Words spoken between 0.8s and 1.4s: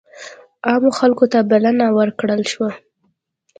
خلکو ته